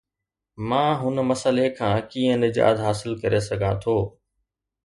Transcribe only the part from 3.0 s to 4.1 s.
ڪري سگهان ٿو؟